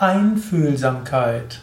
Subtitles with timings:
[0.00, 1.60] Einfühlsamkeit.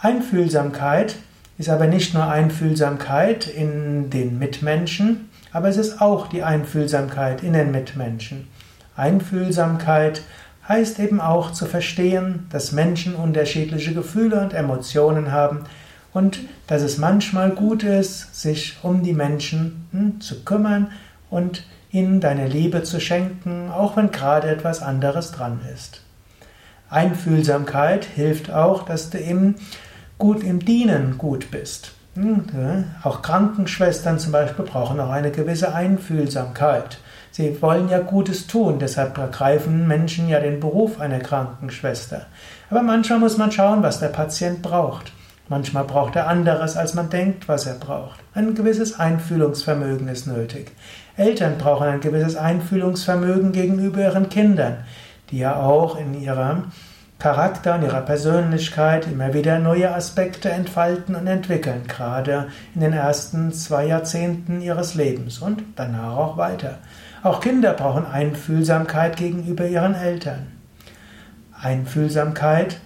[0.00, 1.16] Einfühlsamkeit
[1.58, 7.52] ist aber nicht nur Einfühlsamkeit in den Mitmenschen, aber es ist auch die Einfühlsamkeit in
[7.52, 8.48] den Mitmenschen.
[8.96, 10.22] Einfühlsamkeit
[10.68, 15.60] heißt eben auch zu verstehen, dass Menschen unterschiedliche Gefühle und Emotionen haben
[16.12, 20.90] und dass es manchmal gut ist, sich um die Menschen hm, zu kümmern
[21.30, 26.00] und ihnen deine Liebe zu schenken, auch wenn gerade etwas anderes dran ist.
[26.90, 29.54] Einfühlsamkeit hilft auch, dass du im,
[30.18, 31.92] gut im Dienen gut bist.
[32.14, 36.98] Hm, auch Krankenschwestern zum Beispiel brauchen auch eine gewisse Einfühlsamkeit.
[37.32, 42.26] Sie wollen ja Gutes tun, deshalb ergreifen Menschen ja den Beruf einer Krankenschwester.
[42.70, 45.12] Aber manchmal muss man schauen, was der Patient braucht.
[45.48, 48.20] Manchmal braucht er anderes, als man denkt, was er braucht.
[48.34, 50.70] Ein gewisses Einfühlungsvermögen ist nötig.
[51.16, 54.84] Eltern brauchen ein gewisses Einfühlungsvermögen gegenüber ihren Kindern,
[55.30, 56.66] die ja auch in ihrem
[57.24, 63.50] Charakter und ihrer Persönlichkeit immer wieder neue Aspekte entfalten und entwickeln, gerade in den ersten
[63.50, 66.80] zwei Jahrzehnten ihres Lebens und danach auch weiter.
[67.22, 70.48] Auch Kinder brauchen Einfühlsamkeit gegenüber ihren Eltern.
[71.58, 72.78] Einfühlsamkeit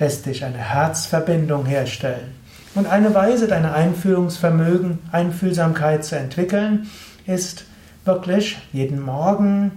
[0.00, 2.34] lässt sich eine Herzverbindung herstellen.
[2.74, 6.88] Und eine Weise, deine Einfühlungsvermögen, Einfühlsamkeit zu entwickeln,
[7.24, 7.66] ist
[8.04, 9.70] wirklich jeden Morgen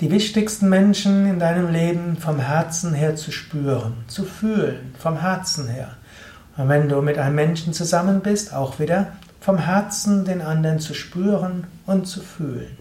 [0.00, 5.68] die wichtigsten Menschen in deinem Leben vom Herzen her zu spüren, zu fühlen, vom Herzen
[5.68, 5.96] her.
[6.56, 10.94] Und wenn du mit einem Menschen zusammen bist, auch wieder vom Herzen den anderen zu
[10.94, 12.78] spüren und zu fühlen.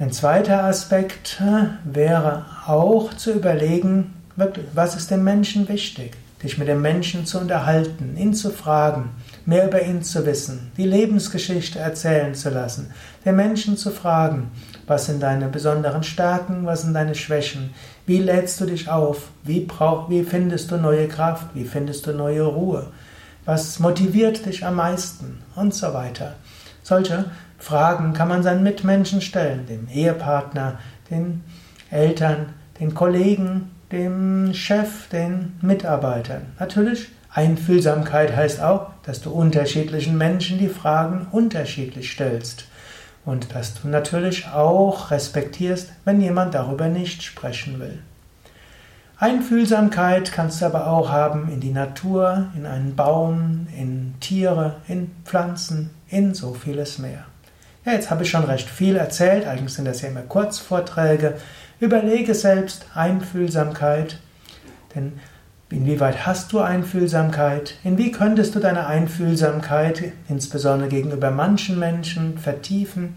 [0.00, 4.14] Ein zweiter Aspekt äh, wäre auch zu überlegen,
[4.72, 9.10] was ist dem Menschen wichtig, dich mit dem Menschen zu unterhalten, ihn zu fragen,
[9.44, 12.90] mehr über ihn zu wissen, die Lebensgeschichte erzählen zu lassen,
[13.24, 14.50] den Menschen zu fragen,
[14.90, 17.72] was sind deine besonderen Stärken, was sind deine Schwächen,
[18.06, 22.12] wie lädst du dich auf, wie, brauch, wie findest du neue Kraft, wie findest du
[22.12, 22.88] neue Ruhe,
[23.44, 25.38] was motiviert dich am meisten?
[25.54, 26.34] Und so weiter.
[26.82, 31.44] Solche Fragen kann man seinen Mitmenschen stellen, dem Ehepartner, den
[31.92, 32.46] Eltern,
[32.80, 36.46] den Kollegen, dem Chef, den Mitarbeitern.
[36.58, 42.64] Natürlich Einfühlsamkeit heißt auch, dass du unterschiedlichen Menschen die Fragen unterschiedlich stellst
[43.24, 47.98] und dass du natürlich auch respektierst, wenn jemand darüber nicht sprechen will.
[49.18, 55.10] Einfühlsamkeit kannst du aber auch haben in die Natur, in einen Baum, in Tiere, in
[55.24, 57.26] Pflanzen, in so vieles mehr.
[57.84, 61.34] Ja, jetzt habe ich schon recht viel erzählt, eigentlich sind das ja immer Kurzvorträge.
[61.80, 64.18] Überlege selbst Einfühlsamkeit,
[64.94, 65.20] denn
[65.72, 67.76] Inwieweit hast du Einfühlsamkeit?
[67.84, 73.14] Inwie könntest du deine Einfühlsamkeit, insbesondere gegenüber manchen Menschen, vertiefen,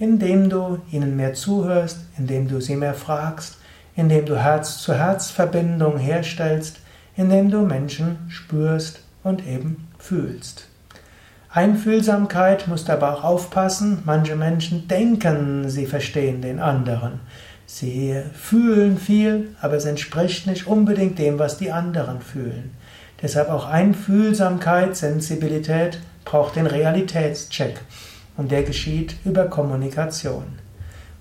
[0.00, 3.58] indem du ihnen mehr zuhörst, indem du sie mehr fragst,
[3.94, 6.80] indem du Herz-zu-Herz-Verbindung herstellst,
[7.16, 10.66] indem du Menschen spürst und eben fühlst.
[11.48, 17.20] Einfühlsamkeit musst aber auch aufpassen, manche Menschen denken, sie verstehen den anderen.
[17.76, 22.70] Sie fühlen viel, aber es entspricht nicht unbedingt dem, was die anderen fühlen.
[23.20, 27.80] Deshalb auch Einfühlsamkeit, Sensibilität braucht den Realitätscheck.
[28.36, 30.44] Und der geschieht über Kommunikation.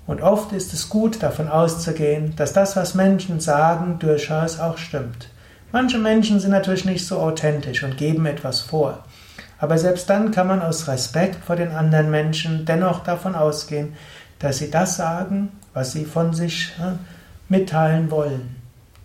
[0.06, 5.30] Und oft ist es gut, davon auszugehen, dass das, was Menschen sagen, durchaus auch stimmt.
[5.72, 9.04] Manche Menschen sind natürlich nicht so authentisch und geben etwas vor.
[9.58, 13.94] Aber selbst dann kann man aus Respekt vor den anderen Menschen dennoch davon ausgehen,
[14.40, 16.72] dass sie das sagen, was sie von sich
[17.50, 18.56] mitteilen wollen.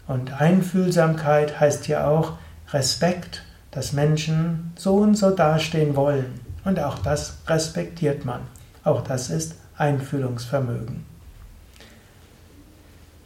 [0.06, 2.32] Und Einfühlsamkeit heißt hier auch
[2.72, 6.40] Respekt, dass Menschen so und so dastehen wollen.
[6.64, 8.40] Und auch das respektiert man.
[8.84, 11.04] Auch das ist Einfühlungsvermögen.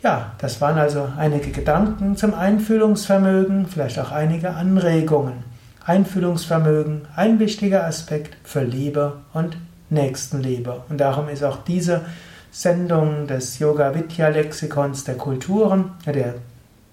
[0.03, 5.45] Ja, das waren also einige Gedanken zum Einfühlungsvermögen, vielleicht auch einige Anregungen.
[5.85, 9.57] Einfühlungsvermögen, ein wichtiger Aspekt für Liebe und
[9.93, 10.83] Nächstenliebe.
[10.89, 12.05] Und darum ist auch diese
[12.51, 16.37] Sendung des Yoga Vidya Lexikons der Kulturen, der,